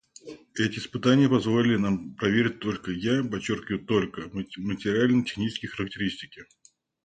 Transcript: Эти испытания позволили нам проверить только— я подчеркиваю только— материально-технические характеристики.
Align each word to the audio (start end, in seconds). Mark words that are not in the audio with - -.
Эти 0.55 0.79
испытания 0.79 1.29
позволили 1.29 1.77
нам 1.77 2.15
проверить 2.15 2.59
только— 2.59 2.89
я 2.91 3.23
подчеркиваю 3.23 3.85
только— 3.85 4.31
материально-технические 4.57 5.69
характеристики. 5.69 6.41